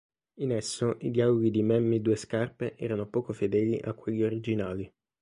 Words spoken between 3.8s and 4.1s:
a